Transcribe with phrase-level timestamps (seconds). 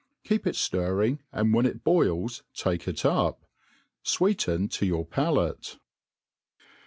[0.23, 3.45] Keep it ftirring, and when it boils take it up.
[4.01, 5.77] Sweeten to your palate.